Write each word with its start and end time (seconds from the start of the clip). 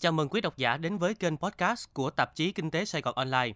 Chào 0.00 0.12
mừng 0.12 0.28
quý 0.28 0.40
độc 0.40 0.56
giả 0.56 0.76
đến 0.76 0.98
với 0.98 1.14
kênh 1.14 1.36
podcast 1.36 1.92
của 1.92 2.10
tạp 2.10 2.34
chí 2.34 2.52
Kinh 2.52 2.70
tế 2.70 2.84
Sài 2.84 3.02
Gòn 3.02 3.14
Online. 3.14 3.52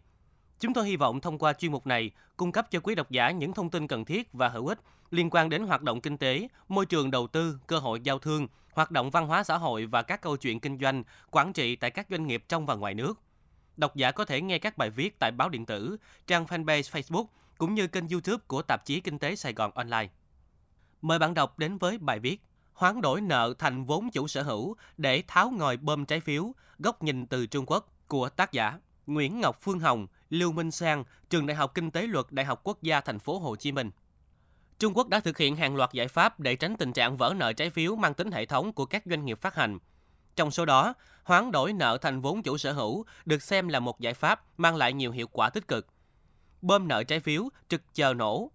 Chúng 0.59 0.75
tôi 0.75 0.87
hy 0.87 0.97
vọng 0.97 1.21
thông 1.21 1.39
qua 1.39 1.53
chuyên 1.53 1.73
mục 1.73 1.87
này 1.87 2.11
cung 2.37 2.53
cấp 2.53 2.67
cho 2.71 2.81
quý 2.81 2.95
độc 2.95 3.11
giả 3.11 3.31
những 3.31 3.53
thông 3.53 3.71
tin 3.71 3.87
cần 3.87 4.05
thiết 4.05 4.33
và 4.33 4.49
hữu 4.49 4.67
ích 4.67 4.81
liên 5.11 5.31
quan 5.31 5.49
đến 5.49 5.67
hoạt 5.67 5.83
động 5.83 6.01
kinh 6.01 6.19
tế, 6.19 6.49
môi 6.69 6.87
trường 6.87 7.11
đầu 7.11 7.27
tư, 7.27 7.59
cơ 7.67 7.79
hội 7.79 8.01
giao 8.01 8.19
thương, 8.19 8.49
hoạt 8.73 8.91
động 8.91 9.11
văn 9.11 9.27
hóa 9.27 9.45
xã 9.45 9.59
hội 9.59 9.87
và 9.87 10.03
các 10.03 10.21
câu 10.21 10.37
chuyện 10.37 10.61
kinh 10.61 10.79
doanh, 10.79 11.05
quản 11.31 11.53
trị 11.53 11.77
tại 11.77 11.91
các 11.91 12.07
doanh 12.11 12.27
nghiệp 12.27 12.45
trong 12.49 12.67
và 12.67 12.75
ngoài 12.75 12.95
nước. 12.95 13.21
Độc 13.77 13.97
giả 13.97 14.11
có 14.11 14.25
thể 14.25 14.41
nghe 14.41 14.59
các 14.59 14.79
bài 14.79 14.91
viết 14.91 15.19
tại 15.19 15.31
báo 15.31 15.49
điện 15.49 15.67
tử, 15.67 15.97
trang 16.27 16.45
fanpage 16.45 16.83
Facebook 16.83 17.27
cũng 17.59 17.75
như 17.75 17.87
kênh 17.87 18.09
YouTube 18.09 18.45
của 18.47 18.63
tạp 18.63 18.85
chí 18.85 19.01
Kinh 19.01 19.19
tế 19.19 19.37
Sài 19.37 19.53
Gòn 19.53 19.71
Online. 19.75 20.09
Mời 21.03 21.19
bạn 21.19 21.35
đọc 21.35 21.59
đến 21.59 21.79
với 21.79 21.99
bài 21.99 22.19
viết 22.19 22.43
hoán 22.83 23.01
đổi 23.01 23.21
nợ 23.21 23.55
thành 23.59 23.85
vốn 23.85 24.11
chủ 24.11 24.29
sở 24.29 24.43
hữu 24.43 24.77
để 24.97 25.23
tháo 25.29 25.51
ngòi 25.51 25.77
bơm 25.77 26.05
trái 26.05 26.21
phiếu, 26.21 26.55
góc 26.79 27.03
nhìn 27.03 27.27
từ 27.27 27.47
Trung 27.47 27.65
Quốc 27.67 27.93
của 28.09 28.29
tác 28.29 28.53
giả 28.53 28.79
Nguyễn 29.07 29.41
Ngọc 29.41 29.59
Phương 29.61 29.79
Hồng, 29.79 30.07
Lưu 30.31 30.53
Minh 30.53 30.71
Sang, 30.71 31.05
Trường 31.31 31.47
Đại 31.47 31.57
học 31.57 31.75
Kinh 31.75 31.91
tế 31.91 32.07
Luật 32.07 32.27
Đại 32.31 32.47
học 32.47 32.61
Quốc 32.65 32.83
gia 32.83 33.01
Thành 33.01 33.19
phố 33.19 33.39
Hồ 33.39 33.57
Chí 33.57 33.73
Minh. 33.73 33.91
Trung 34.79 34.93
Quốc 34.97 35.09
đã 35.09 35.21
thực 35.21 35.39
hiện 35.39 35.57
hàng 35.57 35.77
loạt 35.77 35.93
giải 35.93 36.09
pháp 36.09 36.41
để 36.41 36.57
tránh 36.57 36.77
tình 36.77 36.93
trạng 36.93 37.17
vỡ 37.17 37.35
nợ 37.37 37.53
trái 37.53 37.71
phiếu 37.71 37.97
mang 37.97 38.15
tính 38.15 38.31
hệ 38.33 38.47
thống 38.47 38.73
của 38.73 38.87
các 38.87 39.03
doanh 39.07 39.25
nghiệp 39.25 39.39
phát 39.39 39.55
hành. 39.55 39.79
Trong 40.37 40.51
số 40.51 40.65
đó, 40.65 40.95
hoán 41.25 41.53
đổi 41.53 41.73
nợ 41.73 41.99
thành 42.01 42.21
vốn 42.21 42.43
chủ 42.43 42.59
sở 42.59 42.73
hữu 42.73 43.05
được 43.25 43.43
xem 43.43 43.69
là 43.69 43.81
một 43.81 44.01
giải 44.01 44.15
pháp 44.15 44.59
mang 44.59 44.77
lại 44.77 44.93
nhiều 44.93 45.13
hiệu 45.13 45.27
quả 45.33 45.51
tích 45.51 45.69
cực. 45.69 45.87
Bơm 46.63 46.89
nợ 46.89 47.05
trái 47.05 47.21
phiếu 47.21 47.49
trực 47.69 47.83
chờ 47.95 48.15
nổ. 48.15 48.51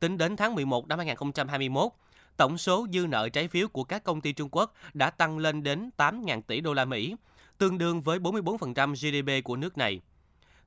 Tính 0.00 0.18
đến 0.18 0.36
tháng 0.36 0.54
11 0.54 0.88
năm 0.88 0.98
2021, 0.98 1.92
tổng 2.36 2.58
số 2.58 2.86
dư 2.92 3.06
nợ 3.06 3.28
trái 3.28 3.48
phiếu 3.48 3.68
của 3.68 3.84
các 3.84 4.04
công 4.04 4.20
ty 4.20 4.32
Trung 4.32 4.48
Quốc 4.52 4.74
đã 4.94 5.10
tăng 5.10 5.38
lên 5.38 5.62
đến 5.62 5.90
8.000 5.96 6.42
tỷ 6.42 6.60
đô 6.60 6.72
la 6.72 6.84
Mỹ, 6.84 7.16
tương 7.58 7.78
đương 7.78 8.00
với 8.00 8.18
44% 8.18 8.94
GDP 8.94 9.44
của 9.44 9.56
nước 9.56 9.78
này. 9.78 10.00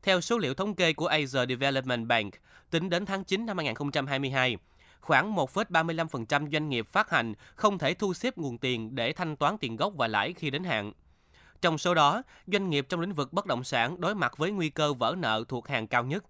Theo 0.04 0.22
số 0.22 0.38
liệu 0.38 0.54
thống 0.54 0.76
kê 0.76 0.94
của 0.94 1.08
Asia 1.08 1.46
Development 1.50 2.08
Bank, 2.08 2.34
tính 2.70 2.90
đến 2.90 3.06
tháng 3.06 3.24
9 3.24 3.46
năm 3.46 3.58
2022, 3.58 4.58
khoảng 5.00 5.36
1,35% 5.36 6.52
doanh 6.52 6.70
nghiệp 6.70 6.88
phát 6.88 7.10
hành 7.10 7.34
không 7.56 7.78
thể 7.78 7.94
thu 7.94 8.14
xếp 8.14 8.38
nguồn 8.38 8.58
tiền 8.58 8.96
để 8.96 9.14
thanh 9.14 9.36
toán 9.36 9.58
tiền 9.58 9.76
gốc 9.76 9.94
và 9.96 10.08
lãi 10.08 10.34
khi 10.34 10.50
đến 10.50 10.64
hạn. 10.64 10.92
Trong 11.62 11.78
số 11.78 11.94
đó, 11.94 12.24
doanh 12.48 12.70
nghiệp 12.70 12.86
trong 12.90 13.00
lĩnh 13.00 13.14
vực 13.14 13.34
bất 13.34 13.46
động 13.46 13.64
sản 13.64 14.02
đối 14.02 14.16
mặt 14.16 14.38
với 14.38 14.52
nguy 14.52 14.70
cơ 14.70 14.94
vỡ 14.94 15.16
nợ 15.18 15.44
thuộc 15.48 15.68
hàng 15.68 15.88
cao 15.88 16.04
nhất. 16.04 16.24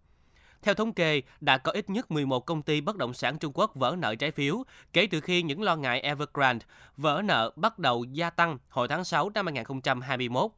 Theo 0.61 0.75
thống 0.75 0.93
kê, 0.93 1.21
đã 1.41 1.57
có 1.57 1.71
ít 1.71 1.89
nhất 1.89 2.11
11 2.11 2.45
công 2.45 2.61
ty 2.61 2.81
bất 2.81 2.95
động 2.95 3.13
sản 3.13 3.37
Trung 3.37 3.51
Quốc 3.55 3.75
vỡ 3.75 3.95
nợ 3.99 4.15
trái 4.15 4.31
phiếu 4.31 4.63
kể 4.93 5.07
từ 5.11 5.21
khi 5.21 5.43
những 5.43 5.61
lo 5.61 5.75
ngại 5.75 6.01
Evergrande 6.01 6.65
vỡ 6.97 7.21
nợ 7.25 7.51
bắt 7.55 7.79
đầu 7.79 8.03
gia 8.03 8.29
tăng 8.29 8.57
hồi 8.69 8.87
tháng 8.87 9.03
6 9.03 9.29
năm 9.29 9.45
2021. 9.45 10.51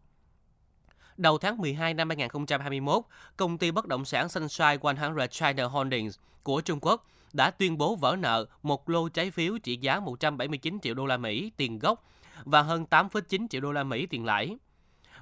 Đầu 1.18 1.38
tháng 1.38 1.58
12 1.58 1.94
năm 1.94 2.10
2021, 2.10 3.04
công 3.38 3.58
ty 3.58 3.72
bất 3.72 3.88
động 3.88 4.06
sản 4.06 4.30
Sunshine 4.30 4.78
100 4.82 5.16
China 5.30 5.64
Holdings 5.64 6.20
của 6.44 6.62
Trung 6.62 6.80
Quốc 6.82 7.06
đã 7.34 7.52
tuyên 7.52 7.78
bố 7.78 7.96
vỡ 7.96 8.16
nợ 8.20 8.46
một 8.64 8.90
lô 8.90 9.10
trái 9.10 9.32
phiếu 9.32 9.58
trị 9.58 9.78
giá 9.78 10.00
179 10.00 10.80
triệu 10.80 10.94
đô 10.94 11.06
la 11.06 11.18
Mỹ 11.18 11.52
tiền 11.58 11.80
gốc 11.80 12.04
và 12.46 12.62
hơn 12.62 12.86
8,9 12.90 13.48
triệu 13.48 13.62
đô 13.62 13.72
la 13.72 13.84
Mỹ 13.84 14.06
tiền 14.06 14.26
lãi. 14.26 14.58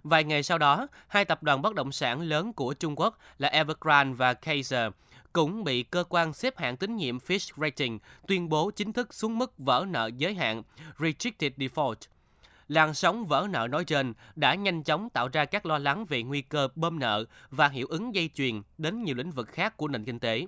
Vài 0.06 0.24
ngày 0.24 0.44
sau 0.44 0.58
đó, 0.58 0.88
hai 1.08 1.26
tập 1.26 1.44
đoàn 1.44 1.62
bất 1.62 1.76
động 1.76 1.92
sản 1.92 2.22
lớn 2.22 2.54
của 2.54 2.74
Trung 2.74 2.96
Quốc 2.96 3.18
là 3.38 3.50
Evergrande 3.50 4.16
và 4.16 4.34
Kaiser 4.34 4.92
cũng 5.34 5.64
bị 5.64 5.84
cơ 5.84 6.04
quan 6.10 6.34
xếp 6.34 6.58
hạng 6.58 6.78
tín 6.78 6.96
nhiệm 6.96 7.18
Fitch 7.18 7.62
Rating 7.62 8.00
tuyên 8.28 8.50
bố 8.50 8.72
chính 8.72 8.94
thức 8.94 9.14
xuống 9.14 9.38
mức 9.38 9.54
vỡ 9.58 9.86
nợ 9.88 10.10
giới 10.18 10.34
hạn 10.34 10.64
Restricted 11.00 11.52
Default. 11.58 11.96
Làn 12.68 12.94
sóng 12.94 13.26
vỡ 13.26 13.48
nợ 13.50 13.68
nói 13.72 13.86
trên 13.86 14.14
đã 14.36 14.56
nhanh 14.56 14.84
chóng 14.84 15.10
tạo 15.10 15.30
ra 15.34 15.46
các 15.46 15.66
lo 15.66 15.78
lắng 15.78 16.06
về 16.06 16.24
nguy 16.24 16.42
cơ 16.42 16.68
bơm 16.76 17.00
nợ 17.00 17.26
và 17.50 17.68
hiệu 17.68 17.88
ứng 17.90 18.16
dây 18.16 18.30
chuyền 18.34 18.62
đến 18.78 19.04
nhiều 19.04 19.16
lĩnh 19.16 19.32
vực 19.32 19.48
khác 19.48 19.78
của 19.78 19.88
nền 19.88 20.06
kinh 20.06 20.20
tế. 20.20 20.48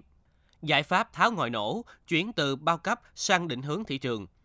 Giải 0.61 0.83
pháp 0.83 1.13
tháo 1.13 1.31
ngòi 1.31 1.49
nổ, 1.49 1.85
chuyển 2.07 2.33
từ 2.33 2.55
bao 2.55 2.77
cấp 2.77 3.01
sang 3.15 3.47
định 3.47 3.61
hướng 3.61 3.83
thị 3.83 3.97
trường– 3.97 4.27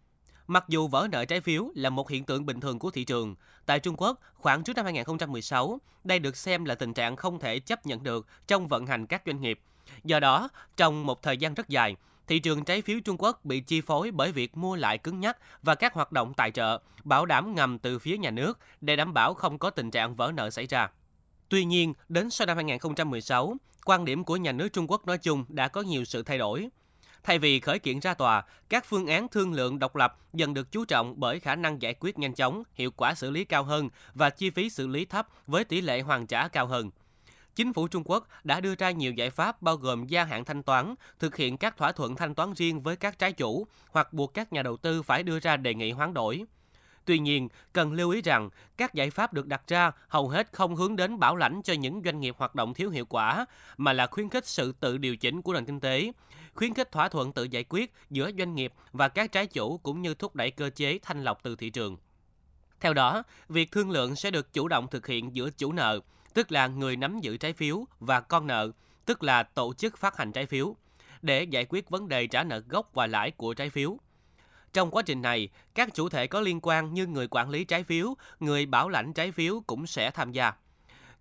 Mặc 0.46 0.64
dù 0.68 0.88
vỡ 0.88 1.08
nợ 1.12 1.24
trái 1.24 1.40
phiếu 1.40 1.70
là 1.74 1.90
một 1.90 2.10
hiện 2.10 2.24
tượng 2.24 2.46
bình 2.46 2.60
thường 2.60 2.78
của 2.78 2.90
thị 2.90 3.04
trường, 3.04 3.34
tại 3.66 3.80
Trung 3.80 3.94
Quốc, 3.98 4.20
khoảng 4.34 4.64
trước 4.64 4.76
năm 4.76 4.84
2016, 4.84 5.78
đây 6.04 6.18
được 6.18 6.36
xem 6.36 6.64
là 6.64 6.74
tình 6.74 6.94
trạng 6.94 7.16
không 7.16 7.38
thể 7.38 7.58
chấp 7.58 7.86
nhận 7.86 8.02
được 8.02 8.26
trong 8.46 8.68
vận 8.68 8.86
hành 8.86 9.06
các 9.06 9.22
doanh 9.26 9.40
nghiệp. 9.40 9.60
Do 10.04 10.20
đó, 10.20 10.48
trong 10.76 11.06
một 11.06 11.22
thời 11.22 11.36
gian 11.36 11.54
rất 11.54 11.68
dài, 11.68 11.96
thị 12.26 12.38
trường 12.38 12.64
trái 12.64 12.82
phiếu 12.82 13.00
Trung 13.00 13.16
Quốc 13.18 13.44
bị 13.44 13.60
chi 13.60 13.80
phối 13.80 14.10
bởi 14.10 14.32
việc 14.32 14.56
mua 14.56 14.76
lại 14.76 14.98
cứng 14.98 15.20
nhắc 15.20 15.38
và 15.62 15.74
các 15.74 15.94
hoạt 15.94 16.12
động 16.12 16.34
tài 16.34 16.50
trợ, 16.50 16.78
bảo 17.04 17.26
đảm 17.26 17.54
ngầm 17.54 17.78
từ 17.78 17.98
phía 17.98 18.18
nhà 18.18 18.30
nước 18.30 18.58
để 18.80 18.96
đảm 18.96 19.14
bảo 19.14 19.34
không 19.34 19.58
có 19.58 19.70
tình 19.70 19.90
trạng 19.90 20.14
vỡ 20.14 20.32
nợ 20.34 20.50
xảy 20.50 20.66
ra. 20.66 20.88
Tuy 21.48 21.64
nhiên, 21.64 21.94
đến 22.08 22.30
sau 22.30 22.46
năm 22.46 22.56
2016, 22.56 23.56
quan 23.84 24.04
điểm 24.04 24.24
của 24.24 24.36
nhà 24.36 24.52
nước 24.52 24.68
Trung 24.68 24.86
Quốc 24.90 25.06
nói 25.06 25.18
chung 25.18 25.44
đã 25.48 25.68
có 25.68 25.80
nhiều 25.80 26.04
sự 26.04 26.22
thay 26.22 26.38
đổi. 26.38 26.68
Thay 27.22 27.38
vì 27.38 27.60
khởi 27.60 27.78
kiện 27.78 28.00
ra 28.00 28.14
tòa, 28.14 28.44
các 28.68 28.84
phương 28.84 29.06
án 29.06 29.28
thương 29.28 29.52
lượng 29.52 29.78
độc 29.78 29.96
lập 29.96 30.18
dần 30.32 30.54
được 30.54 30.72
chú 30.72 30.84
trọng 30.84 31.20
bởi 31.20 31.40
khả 31.40 31.56
năng 31.56 31.82
giải 31.82 31.94
quyết 32.00 32.18
nhanh 32.18 32.34
chóng, 32.34 32.62
hiệu 32.74 32.90
quả 32.90 33.14
xử 33.14 33.30
lý 33.30 33.44
cao 33.44 33.64
hơn 33.64 33.88
và 34.14 34.30
chi 34.30 34.50
phí 34.50 34.70
xử 34.70 34.86
lý 34.86 35.04
thấp 35.04 35.28
với 35.46 35.64
tỷ 35.64 35.80
lệ 35.80 36.00
hoàn 36.00 36.26
trả 36.26 36.48
cao 36.48 36.66
hơn. 36.66 36.90
Chính 37.54 37.72
phủ 37.72 37.88
Trung 37.88 38.02
Quốc 38.06 38.28
đã 38.44 38.60
đưa 38.60 38.74
ra 38.74 38.90
nhiều 38.90 39.12
giải 39.12 39.30
pháp 39.30 39.62
bao 39.62 39.76
gồm 39.76 40.06
gia 40.06 40.24
hạn 40.24 40.44
thanh 40.44 40.62
toán, 40.62 40.94
thực 41.18 41.36
hiện 41.36 41.56
các 41.56 41.76
thỏa 41.76 41.92
thuận 41.92 42.16
thanh 42.16 42.34
toán 42.34 42.54
riêng 42.54 42.80
với 42.80 42.96
các 42.96 43.18
trái 43.18 43.32
chủ 43.32 43.66
hoặc 43.90 44.12
buộc 44.12 44.34
các 44.34 44.52
nhà 44.52 44.62
đầu 44.62 44.76
tư 44.76 45.02
phải 45.02 45.22
đưa 45.22 45.40
ra 45.40 45.56
đề 45.56 45.74
nghị 45.74 45.90
hoán 45.90 46.14
đổi. 46.14 46.44
Tuy 47.04 47.18
nhiên, 47.18 47.48
cần 47.72 47.92
lưu 47.92 48.10
ý 48.10 48.22
rằng 48.22 48.50
các 48.76 48.94
giải 48.94 49.10
pháp 49.10 49.32
được 49.32 49.46
đặt 49.46 49.62
ra 49.68 49.92
hầu 50.08 50.28
hết 50.28 50.48
không 50.52 50.76
hướng 50.76 50.96
đến 50.96 51.18
bảo 51.18 51.36
lãnh 51.36 51.62
cho 51.62 51.72
những 51.72 52.02
doanh 52.04 52.20
nghiệp 52.20 52.34
hoạt 52.38 52.54
động 52.54 52.74
thiếu 52.74 52.90
hiệu 52.90 53.06
quả, 53.06 53.46
mà 53.76 53.92
là 53.92 54.06
khuyến 54.06 54.28
khích 54.28 54.46
sự 54.46 54.72
tự 54.80 54.98
điều 54.98 55.16
chỉnh 55.16 55.42
của 55.42 55.52
nền 55.52 55.64
kinh 55.64 55.80
tế, 55.80 56.12
khuyến 56.54 56.74
khích 56.74 56.92
thỏa 56.92 57.08
thuận 57.08 57.32
tự 57.32 57.44
giải 57.44 57.64
quyết 57.68 57.92
giữa 58.10 58.30
doanh 58.38 58.54
nghiệp 58.54 58.72
và 58.92 59.08
các 59.08 59.32
trái 59.32 59.46
chủ 59.46 59.78
cũng 59.78 60.02
như 60.02 60.14
thúc 60.14 60.36
đẩy 60.36 60.50
cơ 60.50 60.70
chế 60.70 60.98
thanh 61.02 61.24
lọc 61.24 61.42
từ 61.42 61.56
thị 61.56 61.70
trường. 61.70 61.96
Theo 62.80 62.94
đó, 62.94 63.22
việc 63.48 63.72
thương 63.72 63.90
lượng 63.90 64.16
sẽ 64.16 64.30
được 64.30 64.52
chủ 64.52 64.68
động 64.68 64.86
thực 64.90 65.06
hiện 65.06 65.36
giữa 65.36 65.50
chủ 65.50 65.72
nợ, 65.72 66.00
tức 66.34 66.52
là 66.52 66.66
người 66.66 66.96
nắm 66.96 67.20
giữ 67.20 67.36
trái 67.36 67.52
phiếu, 67.52 67.84
và 68.00 68.20
con 68.20 68.46
nợ, 68.46 68.70
tức 69.04 69.22
là 69.22 69.42
tổ 69.42 69.74
chức 69.74 69.98
phát 69.98 70.16
hành 70.16 70.32
trái 70.32 70.46
phiếu, 70.46 70.76
để 71.22 71.44
giải 71.44 71.66
quyết 71.68 71.90
vấn 71.90 72.08
đề 72.08 72.26
trả 72.26 72.44
nợ 72.44 72.58
gốc 72.58 72.90
và 72.94 73.06
lãi 73.06 73.30
của 73.30 73.54
trái 73.54 73.70
phiếu. 73.70 73.98
Trong 74.72 74.90
quá 74.90 75.02
trình 75.02 75.22
này, 75.22 75.48
các 75.74 75.94
chủ 75.94 76.08
thể 76.08 76.26
có 76.26 76.40
liên 76.40 76.60
quan 76.62 76.94
như 76.94 77.06
người 77.06 77.28
quản 77.30 77.50
lý 77.50 77.64
trái 77.64 77.84
phiếu, 77.84 78.14
người 78.40 78.66
bảo 78.66 78.88
lãnh 78.88 79.12
trái 79.12 79.32
phiếu 79.32 79.62
cũng 79.66 79.86
sẽ 79.86 80.10
tham 80.10 80.32
gia. 80.32 80.52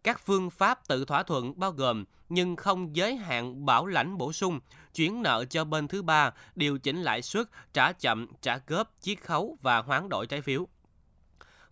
Các 0.03 0.19
phương 0.25 0.50
pháp 0.50 0.88
tự 0.88 1.06
thỏa 1.06 1.23
thuận 1.23 1.59
bao 1.59 1.72
gồm 1.72 2.06
nhưng 2.29 2.56
không 2.56 2.95
giới 2.95 3.16
hạn 3.16 3.66
bảo 3.66 3.85
lãnh 3.85 4.17
bổ 4.17 4.34
sung, 4.34 4.59
chuyển 4.95 5.22
nợ 5.22 5.45
cho 5.50 5.66
bên 5.66 5.88
thứ 5.88 6.01
ba, 6.01 6.31
điều 6.56 6.79
chỉnh 6.79 7.01
lãi 7.01 7.22
suất, 7.22 7.47
trả 7.73 7.91
chậm, 7.91 8.28
trả 8.41 8.59
góp, 8.67 8.94
chiết 9.01 9.22
khấu 9.22 9.57
và 9.62 9.78
hoán 9.78 10.09
đổi 10.09 10.28
trái 10.28 10.41
phiếu. 10.41 10.68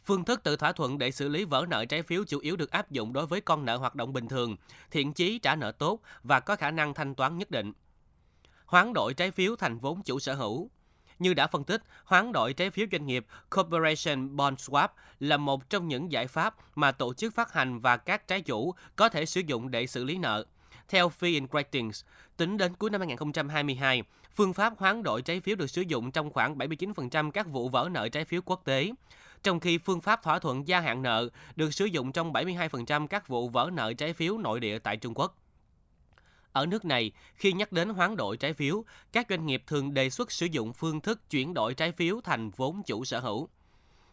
Phương 0.06 0.26
thức 0.26 0.44
tự 0.44 0.56
thỏa 0.56 0.72
thuận 0.72 0.98
để 0.98 1.12
xử 1.12 1.30
lý 1.30 1.44
vỡ 1.44 1.66
nợ 1.70 1.86
trái 1.86 2.04
phiếu 2.04 2.24
chủ 2.28 2.40
yếu 2.40 2.56
được 2.56 2.72
áp 2.72 2.92
dụng 2.92 3.14
đối 3.14 3.26
với 3.26 3.42
con 3.42 3.66
nợ 3.66 3.78
hoạt 3.78 3.96
động 3.96 4.14
bình 4.14 4.28
thường, 4.28 4.56
thiện 4.92 5.14
chí 5.14 5.40
trả 5.40 5.56
nợ 5.56 5.72
tốt 5.72 6.00
và 6.24 6.40
có 6.40 6.56
khả 6.56 6.72
năng 6.72 6.94
thanh 6.94 7.16
toán 7.16 7.38
nhất 7.38 7.52
định. 7.52 7.74
Hoán 8.66 8.94
đổi 8.94 9.14
trái 9.14 9.32
phiếu 9.32 9.56
thành 9.56 9.80
vốn 9.80 10.04
chủ 10.04 10.20
sở 10.20 10.34
hữu. 10.34 10.70
Như 11.20 11.34
đã 11.34 11.48
phân 11.48 11.64
tích, 11.64 11.84
hoán 12.06 12.32
đổi 12.32 12.54
trái 12.54 12.70
phiếu 12.70 12.88
doanh 12.92 13.06
nghiệp 13.06 13.26
Corporation 13.56 14.36
Bond 14.36 14.70
Swap 14.70 14.88
là 15.20 15.38
một 15.38 15.70
trong 15.70 15.88
những 15.88 16.12
giải 16.12 16.28
pháp 16.28 16.56
mà 16.76 16.92
tổ 16.92 17.14
chức 17.14 17.36
phát 17.36 17.54
hành 17.54 17.80
và 17.80 17.98
các 17.98 18.28
trái 18.28 18.42
chủ 18.42 18.74
có 18.96 19.10
thể 19.10 19.26
sử 19.26 19.42
dụng 19.42 19.72
để 19.72 19.88
xử 19.88 20.04
lý 20.04 20.18
nợ. 20.18 20.46
Theo 20.90 21.12
Fee 21.20 21.48
Ratings, 21.54 22.04
tính 22.38 22.58
đến 22.58 22.74
cuối 22.74 22.90
năm 22.90 23.02
2022, 23.02 24.04
phương 24.36 24.54
pháp 24.54 24.74
hoán 24.78 25.04
đổi 25.04 25.22
trái 25.22 25.40
phiếu 25.40 25.56
được 25.56 25.68
sử 25.68 25.82
dụng 25.82 26.12
trong 26.12 26.32
khoảng 26.32 26.58
79% 26.58 27.32
các 27.32 27.48
vụ 27.48 27.70
vỡ 27.70 27.90
nợ 27.92 28.10
trái 28.10 28.26
phiếu 28.26 28.42
quốc 28.46 28.62
tế, 28.66 28.92
trong 29.44 29.60
khi 29.60 29.78
phương 29.78 30.02
pháp 30.02 30.24
thỏa 30.24 30.40
thuận 30.40 30.68
gia 30.68 30.80
hạn 30.80 31.02
nợ 31.02 31.30
được 31.56 31.74
sử 31.74 31.86
dụng 31.86 32.12
trong 32.12 32.34
72% 32.34 33.08
các 33.08 33.28
vụ 33.28 33.50
vỡ 33.50 33.70
nợ 33.74 33.94
trái 33.94 34.14
phiếu 34.14 34.38
nội 34.38 34.60
địa 34.60 34.80
tại 34.80 34.98
Trung 34.98 35.14
Quốc. 35.14 35.38
Ở 36.54 36.66
nước 36.66 36.86
này, 36.86 37.12
khi 37.36 37.54
nhắc 37.54 37.72
đến 37.72 37.90
hoán 37.90 38.16
đổi 38.16 38.38
trái 38.38 38.54
phiếu, 38.54 38.84
các 39.12 39.28
doanh 39.30 39.46
nghiệp 39.46 39.64
thường 39.68 39.94
đề 39.94 40.10
xuất 40.10 40.32
sử 40.32 40.46
dụng 40.46 40.74
phương 40.74 41.02
thức 41.02 41.30
chuyển 41.30 41.54
đổi 41.54 41.74
trái 41.74 41.92
phiếu 41.92 42.22
thành 42.22 42.50
vốn 42.50 42.84
chủ 42.84 43.06
sở 43.06 43.20
hữu. 43.20 43.50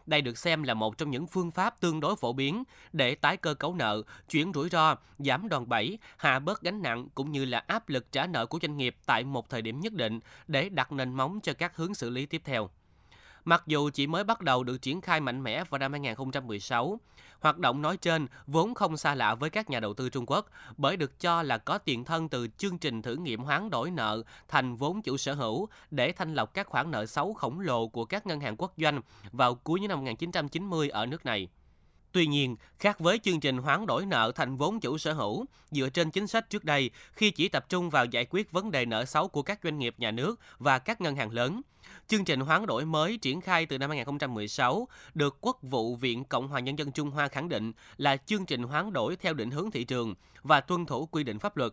Đây 0.07 0.23
được 0.23 0.39
xem 0.39 0.63
là 0.63 0.75
một 0.75 0.99
trong 0.99 1.11
những 1.11 1.27
phương 1.27 1.51
pháp 1.51 1.81
tương 1.81 2.01
đối 2.01 2.17
phổ 2.17 2.33
biến 2.33 2.65
để 2.93 3.15
tái 3.15 3.37
cơ 3.37 3.55
cấu 3.55 3.75
nợ, 3.75 4.03
chuyển 4.31 4.53
rủi 4.55 4.69
ro, 4.69 4.97
giảm 5.19 5.49
đòn 5.49 5.69
bẩy, 5.69 5.99
hạ 6.17 6.39
bớt 6.39 6.63
gánh 6.63 6.83
nặng 6.83 7.09
cũng 7.15 7.33
như 7.33 7.45
là 7.45 7.65
áp 7.67 7.89
lực 7.89 8.13
trả 8.13 8.27
nợ 8.27 8.47
của 8.47 8.59
doanh 8.63 8.77
nghiệp 8.77 8.97
tại 9.07 9.25
một 9.25 9.51
thời 9.51 9.63
điểm 9.63 9.81
nhất 9.81 9.93
định 9.93 10.21
để 10.47 10.69
đặt 10.69 10.93
nền 10.93 11.15
móng 11.15 11.41
cho 11.43 11.53
các 11.55 11.77
hướng 11.77 11.95
xử 11.95 12.11
lý 12.11 12.27
tiếp 12.27 12.43
theo. 12.45 12.71
Mặc 13.49 13.63
dù 13.67 13.91
chỉ 13.91 14.07
mới 14.07 14.25
bắt 14.25 14.41
đầu 14.41 14.65
được 14.65 14.83
triển 14.83 15.01
khai 15.01 15.21
mạnh 15.21 15.43
mẽ 15.43 15.65
vào 15.65 15.79
năm 15.79 15.93
2016, 15.93 17.01
hoạt 17.41 17.59
động 17.59 17.83
nói 17.83 17.97
trên 17.97 18.27
vốn 18.47 18.75
không 18.75 18.97
xa 18.97 19.15
lạ 19.15 19.35
với 19.35 19.51
các 19.51 19.71
nhà 19.71 19.81
đầu 19.81 19.95
tư 19.95 20.09
Trung 20.09 20.25
Quốc 20.27 20.47
bởi 20.77 20.97
được 20.97 21.21
cho 21.21 21.43
là 21.43 21.59
có 21.59 21.79
tiền 21.79 22.05
thân 22.05 22.29
từ 22.29 22.49
chương 22.59 22.79
trình 22.79 23.03
thử 23.03 23.17
nghiệm 23.17 23.41
hoán 23.43 23.71
đổi 23.71 23.91
nợ 23.91 24.23
thành 24.49 24.77
vốn 24.77 25.03
chủ 25.03 25.17
sở 25.17 25.35
hữu 25.35 25.69
để 25.91 26.13
thanh 26.13 26.35
lọc 26.35 26.55
các 26.55 26.67
khoản 26.67 26.91
nợ 26.91 27.07
xấu 27.07 27.35
khổng 27.35 27.61
lồ 27.61 27.89
của 27.89 28.05
các 28.05 28.27
ngân 28.27 28.41
hàng 28.41 28.57
quốc 28.59 28.73
doanh 28.77 29.01
vào 29.33 29.55
cuối 29.55 29.81
những 29.81 29.89
năm 29.89 29.99
1990 29.99 30.89
ở 30.89 31.07
nước 31.07 31.27
này. 31.27 31.49
Tuy 32.17 32.27
nhiên, 32.27 32.57
khác 32.79 33.01
với 33.01 33.19
chương 33.19 33.41
trình 33.41 33.59
hoán 33.59 33.87
đổi 33.87 34.07
nợ 34.07 34.33
thành 34.35 34.57
vốn 34.57 34.81
chủ 34.81 34.99
sở 34.99 35.13
hữu, 35.13 35.45
dựa 35.71 35.89
trên 35.89 36.11
chính 36.11 36.27
sách 36.27 36.51
trước 36.51 36.65
đây 36.65 36.91
khi 37.13 37.31
chỉ 37.31 37.49
tập 37.49 37.67
trung 37.69 37.91
vào 37.91 38.05
giải 38.05 38.27
quyết 38.31 38.53
vấn 38.53 38.71
đề 38.71 38.87
nợ 38.87 39.05
xấu 39.05 39.29
của 39.29 39.43
các 39.43 39.61
doanh 39.65 39.79
nghiệp 39.79 39.95
nhà 39.99 40.11
nước 40.11 40.41
và 40.59 40.79
các 40.79 41.01
ngân 41.01 41.17
hàng 41.17 41.31
lớn, 41.31 41.61
chương 42.09 42.25
trình 42.25 42.41
hoán 42.41 42.67
đổi 42.67 42.85
mới 42.85 43.17
triển 43.17 43.41
khai 43.41 43.67
từ 43.67 43.79
năm 43.79 43.91
2016 43.91 44.89
được 45.15 45.37
Quốc 45.41 45.59
vụ 45.63 45.97
Viện 45.97 46.25
Cộng 46.25 46.49
hòa 46.49 46.61
Nhân 46.61 46.79
dân 46.79 46.93
Trung 46.93 47.11
Hoa 47.11 47.29
khẳng 47.29 47.49
định 47.49 47.73
là 47.97 48.17
chương 48.17 48.47
trình 48.47 48.63
hoán 48.63 48.93
đổi 48.93 49.17
theo 49.17 49.35
định 49.35 49.51
hướng 49.51 49.71
thị 49.71 49.85
trường 49.85 50.15
và 50.43 50.61
tuân 50.61 50.87
thủ 50.87 51.07
quy 51.07 51.25
định 51.25 51.39
pháp 51.39 51.57
luật. 51.57 51.73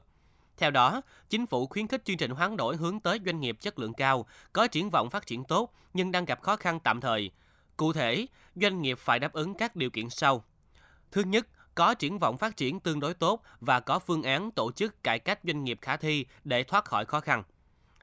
Theo 0.58 0.72
đó, 0.72 1.02
chính 1.30 1.46
phủ 1.46 1.68
khuyến 1.68 1.88
khích 1.88 2.06
chương 2.06 2.18
trình 2.18 2.32
hoán 2.32 2.58
đổi 2.58 2.76
hướng 2.76 3.00
tới 3.00 3.20
doanh 3.26 3.40
nghiệp 3.40 3.58
chất 3.62 3.80
lượng 3.80 3.94
cao, 3.94 4.26
có 4.54 4.68
triển 4.68 4.90
vọng 4.90 5.10
phát 5.10 5.28
triển 5.28 5.44
tốt 5.44 5.74
nhưng 5.94 6.12
đang 6.12 6.26
gặp 6.26 6.42
khó 6.42 6.56
khăn 6.56 6.80
tạm 6.80 7.02
thời– 7.02 7.32
Cụ 7.78 7.94
thể, 7.94 8.28
doanh 8.56 8.82
nghiệp 8.82 9.00
phải 9.00 9.20
đáp 9.20 9.34
ứng 9.34 9.54
các 9.54 9.76
điều 9.76 9.90
kiện 9.90 10.10
sau. 10.10 10.44
Thứ 11.12 11.24
nhất, 11.24 11.48
có 11.76 11.94
triển 11.94 12.20
vọng 12.20 12.38
phát 12.38 12.58
triển 12.58 12.80
tương 12.80 13.00
đối 13.00 13.14
tốt 13.14 13.42
và 13.60 13.80
có 13.80 14.00
phương 14.00 14.24
án 14.24 14.52
tổ 14.52 14.72
chức 14.72 15.04
cải 15.04 15.20
cách 15.20 15.40
doanh 15.44 15.64
nghiệp 15.64 15.80
khả 15.82 15.98
thi 15.98 16.26
để 16.44 16.64
thoát 16.64 16.86
khỏi 16.86 17.06
khó 17.06 17.20
khăn. 17.20 17.44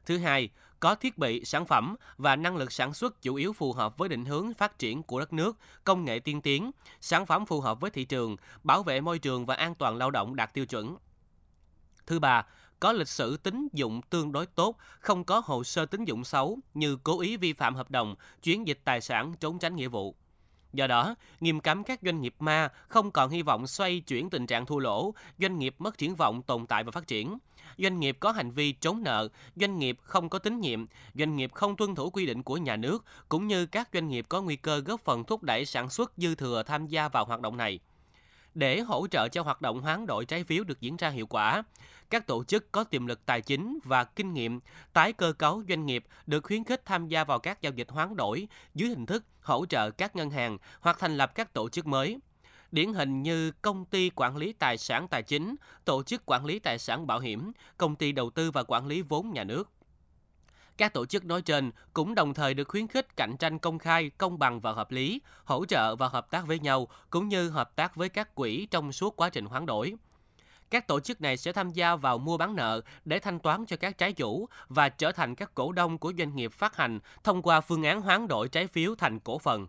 Thứ 0.07 0.19
hai, 0.19 0.49
có 0.81 0.95
thiết 0.95 1.19
bị, 1.19 1.45
sản 1.45 1.67
phẩm 1.67 1.97
và 2.19 2.37
năng 2.37 2.57
lực 2.57 2.73
sản 2.73 2.95
xuất 2.95 3.23
chủ 3.23 3.35
yếu 3.35 3.53
phù 3.53 3.73
hợp 3.73 3.99
với 3.99 4.09
định 4.09 4.25
hướng 4.25 4.55
phát 4.55 4.79
triển 4.79 5.03
của 5.03 5.21
đất 5.21 5.33
nước, 5.33 5.57
công 5.85 6.05
nghệ 6.05 6.19
tiên 6.19 6.43
tiến, 6.43 6.71
sản 7.01 7.27
phẩm 7.27 7.47
phù 7.47 7.61
hợp 7.61 7.81
với 7.81 7.91
thị 7.91 8.05
trường, 8.05 8.37
bảo 8.63 8.83
vệ 8.83 9.01
môi 9.01 9.19
trường 9.19 9.47
và 9.47 9.55
an 9.55 9.75
toàn 9.75 9.97
lao 9.97 10.11
động 10.11 10.37
đạt 10.37 10.55
tiêu 10.55 10.67
chuẩn. 10.67 10.97
Thứ 12.07 12.19
ba, 12.19 12.47
có 12.81 12.93
lịch 12.93 13.09
sử 13.09 13.37
tín 13.37 13.69
dụng 13.73 14.03
tương 14.03 14.33
đối 14.33 14.47
tốt, 14.47 14.77
không 15.01 15.25
có 15.25 15.43
hồ 15.45 15.65
sơ 15.65 15.87
tín 15.87 16.05
dụng 16.05 16.25
xấu 16.25 16.59
như 16.75 16.99
cố 17.05 17.21
ý 17.21 17.37
vi 17.37 17.53
phạm 17.53 17.75
hợp 17.75 17.91
đồng, 17.91 18.15
chuyển 18.43 18.67
dịch 18.67 18.81
tài 18.85 19.01
sản 19.01 19.35
trốn 19.41 19.59
tránh 19.59 19.77
nghĩa 19.77 19.89
vụ. 19.89 20.15
Do 20.73 20.87
đó, 20.87 21.15
nghiêm 21.41 21.61
cấm 21.61 21.85
các 21.85 22.01
doanh 22.03 22.21
nghiệp 22.21 22.35
ma 22.39 22.69
không 22.89 23.11
còn 23.11 23.31
hy 23.31 23.43
vọng 23.43 23.67
xoay 23.67 24.01
chuyển 24.01 24.31
tình 24.31 24.47
trạng 24.47 24.67
thua 24.67 24.79
lỗ, 24.79 25.15
doanh 25.39 25.59
nghiệp 25.59 25.75
mất 25.79 25.99
triển 25.99 26.15
vọng 26.15 26.43
tồn 26.43 26.67
tại 26.67 26.85
và 26.85 26.91
phát 26.91 27.07
triển. 27.07 27.39
Doanh 27.79 28.01
nghiệp 28.01 28.17
có 28.21 28.33
hành 28.33 28.51
vi 28.51 28.73
trốn 28.73 29.03
nợ, 29.03 29.29
doanh 29.57 29.79
nghiệp 29.79 29.99
không 30.03 30.29
có 30.29 30.39
tín 30.39 30.61
nhiệm, 30.61 30.85
doanh 31.15 31.37
nghiệp 31.37 31.53
không 31.55 31.77
tuân 31.77 31.95
thủ 31.95 32.11
quy 32.11 32.27
định 32.27 32.43
của 32.43 32.57
nhà 32.57 32.77
nước, 32.77 33.05
cũng 33.29 33.47
như 33.47 33.67
các 33.67 33.89
doanh 33.93 34.09
nghiệp 34.09 34.27
có 34.29 34.43
nguy 34.43 34.57
cơ 34.57 34.79
góp 34.79 35.01
phần 35.01 35.25
thúc 35.25 35.43
đẩy 35.43 35.67
sản 35.67 35.91
xuất 35.91 36.13
dư 36.17 36.35
thừa 36.35 36.63
tham 36.63 36.87
gia 36.87 37.09
vào 37.09 37.25
hoạt 37.25 37.41
động 37.41 37.57
này. 37.57 37.79
Để 38.55 38.81
hỗ 38.81 39.07
trợ 39.11 39.29
cho 39.29 39.43
hoạt 39.43 39.63
động 39.63 39.81
hoán 39.81 40.07
đổi 40.07 40.25
trái 40.25 40.45
phiếu 40.45 40.65
được 40.65 40.81
diễn 40.81 40.97
ra 40.97 41.09
hiệu 41.09 41.27
quả, 41.27 41.63
các 42.11 42.27
tổ 42.27 42.45
chức 42.45 42.73
có 42.73 42.85
tiềm 42.85 43.07
lực 43.07 43.27
tài 43.27 43.41
chính 43.41 43.79
và 43.85 44.05
kinh 44.05 44.35
nghiệm 44.35 44.61
tái 44.93 45.13
cơ 45.13 45.33
cấu 45.33 45.63
doanh 45.69 45.87
nghiệp 45.87 46.05
được 46.27 46.45
khuyến 46.45 46.65
khích 46.65 46.85
tham 46.85 47.09
gia 47.09 47.25
vào 47.25 47.39
các 47.39 47.63
giao 47.63 47.73
dịch 47.73 47.91
hoán 47.91 48.17
đổi 48.17 48.49
dưới 48.75 48.89
hình 48.89 49.07
thức 49.07 49.25
hỗ 49.43 49.67
trợ 49.67 49.91
các 49.91 50.17
ngân 50.17 50.31
hàng 50.31 50.59
hoặc 50.81 50.97
thành 50.99 51.17
lập 51.17 51.35
các 51.35 51.53
tổ 51.53 51.69
chức 51.69 51.87
mới. 51.87 52.19
Điển 52.73 52.95
hình 52.95 53.23
như 53.23 53.51
công 53.51 53.85
ty 53.85 54.11
quản 54.15 54.37
lý 54.37 54.53
tài 54.53 54.79
sản 54.79 55.09
tài 55.09 55.23
chính, 55.23 55.55
tổ 55.85 56.03
chức 56.03 56.23
quản 56.27 56.45
lý 56.45 56.59
tài 56.59 56.79
sản 56.79 57.07
bảo 57.07 57.21
hiểm, 57.21 57.53
công 57.77 57.97
ty 57.97 58.13
đầu 58.13 58.31
tư 58.31 58.51
và 58.51 58.63
quản 58.63 58.87
lý 58.87 59.03
vốn 59.03 59.31
nhà 59.31 59.45
nước. 59.45 59.71
Các 60.77 60.95
tổ 60.95 61.07
chức 61.07 61.25
nói 61.25 61.43
trên 61.43 61.71
cũng 61.93 62.15
đồng 62.15 62.35
thời 62.35 62.55
được 62.55 62.69
khuyến 62.69 62.89
khích 62.89 63.17
cạnh 63.17 63.37
tranh 63.39 63.59
công 63.59 63.79
khai, 63.79 64.11
công 64.19 64.39
bằng 64.39 64.61
và 64.61 64.73
hợp 64.73 64.91
lý, 64.91 65.21
hỗ 65.45 65.65
trợ 65.65 65.97
và 65.97 66.09
hợp 66.09 66.31
tác 66.31 66.47
với 66.47 66.59
nhau, 66.59 66.89
cũng 67.11 67.29
như 67.29 67.49
hợp 67.49 67.77
tác 67.77 67.97
với 67.97 68.09
các 68.09 68.35
quỹ 68.35 68.67
trong 68.71 68.93
suốt 68.93 69.17
quá 69.17 69.31
trình 69.31 69.45
hoán 69.45 69.67
đổi. 69.67 69.95
Các 70.71 70.87
tổ 70.87 71.01
chức 71.01 71.21
này 71.21 71.37
sẽ 71.37 71.53
tham 71.53 71.71
gia 71.71 71.97
vào 71.97 72.19
mua 72.19 72.37
bán 72.37 72.57
nợ 72.57 72.81
để 73.05 73.19
thanh 73.19 73.39
toán 73.39 73.67
cho 73.67 73.77
các 73.77 73.99
trái 73.99 74.13
chủ 74.13 74.49
và 74.69 74.89
trở 74.89 75.13
thành 75.13 75.35
các 75.35 75.55
cổ 75.55 75.73
đông 75.73 75.99
của 75.99 76.13
doanh 76.19 76.37
nghiệp 76.37 76.53
phát 76.53 76.77
hành 76.77 77.01
thông 77.25 77.43
qua 77.43 77.61
phương 77.61 77.83
án 77.83 78.01
hoán 78.01 78.29
đổi 78.29 78.49
trái 78.49 78.67
phiếu 78.67 78.95
thành 78.95 79.21
cổ 79.21 79.39
phần. 79.39 79.67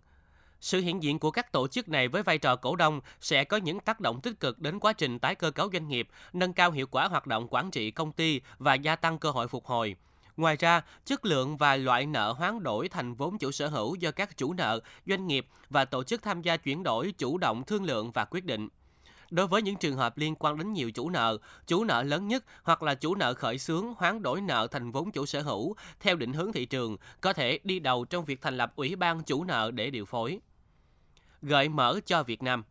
Sự 0.59 0.81
hiện 0.81 1.03
diện 1.03 1.19
của 1.19 1.31
các 1.31 1.51
tổ 1.51 1.67
chức 1.67 1.89
này 1.89 2.07
với 2.07 2.23
vai 2.23 2.37
trò 2.37 2.55
cổ 2.55 2.75
đông 2.75 3.01
sẽ 3.19 3.43
có 3.43 3.57
những 3.57 3.79
tác 3.79 3.99
động 3.99 4.21
tích 4.21 4.39
cực 4.39 4.59
đến 4.59 4.79
quá 4.79 4.93
trình 4.93 5.19
tái 5.19 5.35
cơ 5.35 5.51
cấu 5.51 5.69
doanh 5.73 5.87
nghiệp, 5.87 6.07
nâng 6.33 6.53
cao 6.53 6.71
hiệu 6.71 6.87
quả 6.87 7.07
hoạt 7.07 7.27
động 7.27 7.47
quản 7.49 7.71
trị 7.71 7.91
công 7.91 8.11
ty 8.11 8.41
và 8.57 8.73
gia 8.73 8.95
tăng 8.95 9.19
cơ 9.19 9.31
hội 9.31 9.47
phục 9.47 9.65
hồi. 9.65 9.95
Ngoài 10.37 10.55
ra, 10.55 10.81
chất 11.05 11.25
lượng 11.25 11.57
và 11.57 11.75
loại 11.75 12.05
nợ 12.05 12.31
hoán 12.31 12.63
đổi 12.63 12.89
thành 12.89 13.13
vốn 13.13 13.37
chủ 13.37 13.51
sở 13.51 13.67
hữu 13.67 13.95
do 13.95 14.11
các 14.11 14.37
chủ 14.37 14.53
nợ, 14.53 14.79
doanh 15.05 15.27
nghiệp 15.27 15.47
và 15.69 15.85
tổ 15.85 16.03
chức 16.03 16.23
tham 16.23 16.41
gia 16.41 16.57
chuyển 16.57 16.83
đổi 16.83 17.13
chủ 17.17 17.37
động 17.37 17.63
thương 17.63 17.83
lượng 17.83 18.11
và 18.11 18.25
quyết 18.25 18.45
định. 18.45 18.69
Đối 19.31 19.47
với 19.47 19.61
những 19.61 19.75
trường 19.75 19.95
hợp 19.95 20.17
liên 20.17 20.35
quan 20.35 20.57
đến 20.57 20.73
nhiều 20.73 20.91
chủ 20.91 21.09
nợ, 21.09 21.37
chủ 21.67 21.83
nợ 21.83 22.03
lớn 22.03 22.27
nhất 22.27 22.45
hoặc 22.63 22.83
là 22.83 22.95
chủ 22.95 23.15
nợ 23.15 23.33
khởi 23.33 23.57
xướng 23.57 23.93
hoán 23.97 24.21
đổi 24.21 24.41
nợ 24.41 24.67
thành 24.71 24.91
vốn 24.91 25.11
chủ 25.11 25.25
sở 25.25 25.41
hữu 25.41 25.75
theo 25.99 26.15
định 26.15 26.33
hướng 26.33 26.51
thị 26.51 26.65
trường 26.65 26.97
có 27.21 27.33
thể 27.33 27.59
đi 27.63 27.79
đầu 27.79 28.05
trong 28.05 28.25
việc 28.25 28.41
thành 28.41 28.57
lập 28.57 28.73
ủy 28.75 28.95
ban 28.95 29.23
chủ 29.23 29.43
nợ 29.43 29.71
để 29.71 29.89
điều 29.89 30.05
phối. 30.05 30.39
Gợi 31.41 31.69
mở 31.69 31.99
cho 32.05 32.23
Việt 32.23 32.43
Nam 32.43 32.63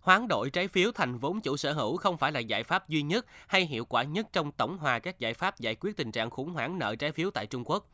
Hoán 0.00 0.28
đổi 0.28 0.50
trái 0.50 0.68
phiếu 0.68 0.92
thành 0.92 1.18
vốn 1.18 1.40
chủ 1.40 1.56
sở 1.56 1.72
hữu 1.72 1.96
không 1.96 2.18
phải 2.18 2.32
là 2.32 2.40
giải 2.40 2.64
pháp 2.64 2.88
duy 2.88 3.02
nhất 3.02 3.26
hay 3.46 3.66
hiệu 3.66 3.84
quả 3.84 4.02
nhất 4.02 4.26
trong 4.32 4.52
tổng 4.52 4.78
hòa 4.78 4.98
các 4.98 5.18
giải 5.18 5.34
pháp 5.34 5.60
giải 5.60 5.74
quyết 5.74 5.96
tình 5.96 6.12
trạng 6.12 6.30
khủng 6.30 6.52
hoảng 6.52 6.78
nợ 6.78 6.96
trái 6.96 7.12
phiếu 7.12 7.30
tại 7.30 7.46
Trung 7.46 7.64
Quốc. 7.64 7.86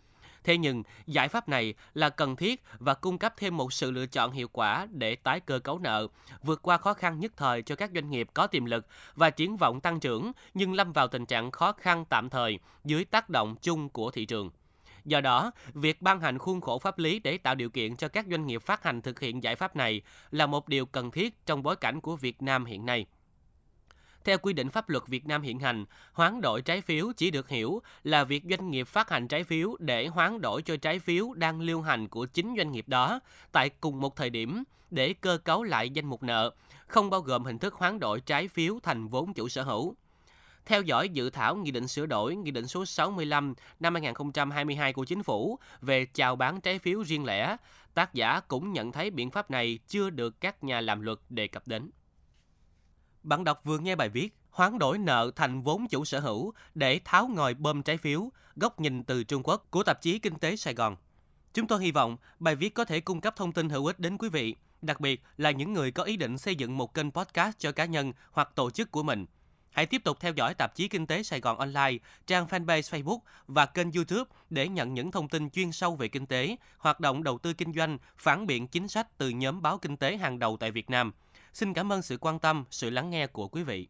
Thế 0.44 0.56
nhưng, 0.58 0.82
giải 1.06 1.28
pháp 1.28 1.48
này 1.48 1.74
là 1.94 2.10
cần 2.10 2.36
thiết 2.36 2.62
và 2.78 2.94
cung 2.94 3.18
cấp 3.18 3.34
thêm 3.36 3.56
một 3.56 3.72
sự 3.72 3.90
lựa 3.90 4.06
chọn 4.06 4.32
hiệu 4.32 4.48
quả 4.48 4.86
để 4.90 5.16
tái 5.16 5.40
cơ 5.40 5.58
cấu 5.58 5.78
nợ, 5.78 6.08
vượt 6.42 6.62
qua 6.62 6.76
khó 6.76 6.94
khăn 6.94 7.20
nhất 7.20 7.32
thời 7.36 7.62
cho 7.62 7.76
các 7.76 7.90
doanh 7.94 8.10
nghiệp 8.10 8.28
có 8.34 8.46
tiềm 8.46 8.64
lực 8.64 8.86
và 9.14 9.30
triển 9.30 9.56
vọng 9.56 9.80
tăng 9.80 10.00
trưởng 10.00 10.32
nhưng 10.54 10.74
lâm 10.74 10.92
vào 10.92 11.08
tình 11.08 11.26
trạng 11.26 11.50
khó 11.50 11.72
khăn 11.72 12.04
tạm 12.04 12.30
thời 12.30 12.58
dưới 12.84 13.04
tác 13.04 13.30
động 13.30 13.56
chung 13.62 13.88
của 13.88 14.10
thị 14.10 14.24
trường. 14.24 14.50
Do 15.04 15.20
đó, 15.20 15.50
việc 15.74 16.02
ban 16.02 16.20
hành 16.20 16.38
khuôn 16.38 16.60
khổ 16.60 16.78
pháp 16.78 16.98
lý 16.98 17.18
để 17.18 17.38
tạo 17.38 17.54
điều 17.54 17.70
kiện 17.70 17.96
cho 17.96 18.08
các 18.08 18.26
doanh 18.30 18.46
nghiệp 18.46 18.62
phát 18.62 18.82
hành 18.82 19.02
thực 19.02 19.20
hiện 19.20 19.42
giải 19.42 19.56
pháp 19.56 19.76
này 19.76 20.00
là 20.30 20.46
một 20.46 20.68
điều 20.68 20.86
cần 20.86 21.10
thiết 21.10 21.46
trong 21.46 21.62
bối 21.62 21.76
cảnh 21.76 22.00
của 22.00 22.16
Việt 22.16 22.42
Nam 22.42 22.64
hiện 22.64 22.86
nay. 22.86 23.06
Theo 24.24 24.38
quy 24.38 24.52
định 24.52 24.70
pháp 24.70 24.88
luật 24.88 25.06
Việt 25.06 25.26
Nam 25.26 25.42
hiện 25.42 25.58
hành, 25.58 25.84
hoán 26.12 26.40
đổi 26.40 26.62
trái 26.62 26.80
phiếu 26.80 27.12
chỉ 27.16 27.30
được 27.30 27.48
hiểu 27.48 27.82
là 28.04 28.24
việc 28.24 28.42
doanh 28.50 28.70
nghiệp 28.70 28.88
phát 28.88 29.10
hành 29.10 29.28
trái 29.28 29.44
phiếu 29.44 29.76
để 29.78 30.06
hoán 30.06 30.40
đổi 30.40 30.62
cho 30.62 30.76
trái 30.76 30.98
phiếu 30.98 31.32
đang 31.34 31.60
lưu 31.60 31.82
hành 31.82 32.08
của 32.08 32.26
chính 32.26 32.54
doanh 32.56 32.72
nghiệp 32.72 32.88
đó 32.88 33.20
tại 33.52 33.68
cùng 33.68 34.00
một 34.00 34.16
thời 34.16 34.30
điểm 34.30 34.64
để 34.90 35.12
cơ 35.12 35.38
cấu 35.44 35.62
lại 35.62 35.90
danh 35.90 36.06
mục 36.06 36.22
nợ, 36.22 36.50
không 36.86 37.10
bao 37.10 37.20
gồm 37.20 37.44
hình 37.44 37.58
thức 37.58 37.74
hoán 37.74 38.00
đổi 38.00 38.20
trái 38.20 38.48
phiếu 38.48 38.78
thành 38.82 39.08
vốn 39.08 39.34
chủ 39.34 39.48
sở 39.48 39.62
hữu. 39.62 39.94
Theo 40.66 40.82
dõi 40.82 41.08
dự 41.08 41.30
thảo 41.30 41.56
Nghị 41.56 41.70
định 41.70 41.88
sửa 41.88 42.06
đổi 42.06 42.36
Nghị 42.36 42.50
định 42.50 42.66
số 42.66 42.86
65 42.86 43.54
năm 43.80 43.94
2022 43.94 44.92
của 44.92 45.04
Chính 45.04 45.22
phủ 45.22 45.58
về 45.80 46.06
chào 46.06 46.36
bán 46.36 46.60
trái 46.60 46.78
phiếu 46.78 47.04
riêng 47.04 47.24
lẻ, 47.24 47.56
tác 47.94 48.14
giả 48.14 48.40
cũng 48.48 48.72
nhận 48.72 48.92
thấy 48.92 49.10
biện 49.10 49.30
pháp 49.30 49.50
này 49.50 49.78
chưa 49.88 50.10
được 50.10 50.40
các 50.40 50.64
nhà 50.64 50.80
làm 50.80 51.00
luật 51.00 51.18
đề 51.30 51.46
cập 51.48 51.68
đến. 51.68 51.90
Bạn 53.24 53.44
đọc 53.44 53.60
vừa 53.64 53.78
nghe 53.78 53.96
bài 53.96 54.08
viết 54.08 54.34
Hoán 54.50 54.78
đổi 54.78 54.98
nợ 54.98 55.30
thành 55.36 55.62
vốn 55.62 55.86
chủ 55.88 56.04
sở 56.04 56.20
hữu 56.20 56.52
để 56.74 57.00
tháo 57.04 57.26
ngòi 57.26 57.54
bơm 57.54 57.82
trái 57.82 57.96
phiếu, 57.96 58.30
góc 58.56 58.80
nhìn 58.80 59.04
từ 59.04 59.24
Trung 59.24 59.42
Quốc 59.44 59.66
của 59.70 59.82
tạp 59.82 60.02
chí 60.02 60.18
Kinh 60.18 60.38
tế 60.38 60.56
Sài 60.56 60.74
Gòn. 60.74 60.96
Chúng 61.54 61.66
tôi 61.66 61.82
hy 61.82 61.90
vọng 61.90 62.16
bài 62.38 62.56
viết 62.56 62.74
có 62.74 62.84
thể 62.84 63.00
cung 63.00 63.20
cấp 63.20 63.36
thông 63.36 63.52
tin 63.52 63.68
hữu 63.68 63.86
ích 63.86 64.00
đến 64.00 64.18
quý 64.18 64.28
vị, 64.28 64.56
đặc 64.82 65.00
biệt 65.00 65.22
là 65.36 65.50
những 65.50 65.72
người 65.72 65.90
có 65.90 66.02
ý 66.02 66.16
định 66.16 66.38
xây 66.38 66.56
dựng 66.56 66.76
một 66.76 66.94
kênh 66.94 67.10
podcast 67.10 67.58
cho 67.58 67.72
cá 67.72 67.84
nhân 67.84 68.12
hoặc 68.32 68.50
tổ 68.54 68.70
chức 68.70 68.90
của 68.90 69.02
mình. 69.02 69.26
Hãy 69.70 69.86
tiếp 69.86 70.04
tục 70.04 70.16
theo 70.20 70.32
dõi 70.32 70.54
tạp 70.54 70.74
chí 70.74 70.88
Kinh 70.88 71.06
tế 71.06 71.22
Sài 71.22 71.40
Gòn 71.40 71.58
Online, 71.58 71.98
trang 72.26 72.46
fanpage 72.46 72.80
Facebook 72.80 73.18
và 73.46 73.66
kênh 73.66 73.92
YouTube 73.92 74.30
để 74.50 74.68
nhận 74.68 74.94
những 74.94 75.10
thông 75.10 75.28
tin 75.28 75.50
chuyên 75.50 75.72
sâu 75.72 75.96
về 75.96 76.08
kinh 76.08 76.26
tế, 76.26 76.56
hoạt 76.78 77.00
động 77.00 77.22
đầu 77.22 77.38
tư 77.38 77.52
kinh 77.52 77.72
doanh, 77.72 77.98
phản 78.16 78.46
biện 78.46 78.68
chính 78.68 78.88
sách 78.88 79.18
từ 79.18 79.28
nhóm 79.28 79.62
báo 79.62 79.78
kinh 79.78 79.96
tế 79.96 80.16
hàng 80.16 80.38
đầu 80.38 80.56
tại 80.60 80.70
Việt 80.70 80.90
Nam– 80.90 81.12
Xin 81.54 81.74
cảm 81.74 81.92
ơn 81.92 82.02
sự 82.02 82.16
quan 82.16 82.38
tâm, 82.38 82.64
sự 82.70 82.90
lắng 82.90 83.10
nghe 83.10 83.26
của 83.26 83.48
quý 83.48 83.62
vị. 83.62 83.88